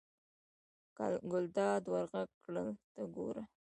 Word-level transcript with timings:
ګلداد 1.31 1.83
ور 1.91 2.05
غږ 2.11 2.29
کړل: 2.43 2.69
ته 2.93 3.01
ګوره. 3.15 3.43